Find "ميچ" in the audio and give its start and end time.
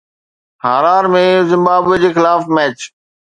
2.55-2.79